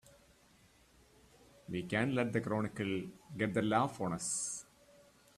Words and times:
We 1.69 1.83
can't 1.83 2.15
let 2.15 2.33
the 2.33 2.41
Chronicle 2.41 3.03
get 3.37 3.53
the 3.53 3.61
laugh 3.61 4.01
on 4.01 4.13
us! 4.13 4.65